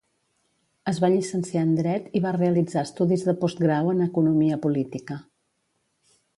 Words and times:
Es 0.91 0.99
va 1.03 1.09
llicenciar 1.15 1.65
en 1.67 1.75
Dret 1.81 2.07
i 2.19 2.23
va 2.25 2.33
realitzar 2.39 2.85
estudis 2.89 3.27
de 3.29 3.37
postgrau 3.45 3.95
en 3.95 4.03
economia 4.09 4.61
política. 4.67 5.23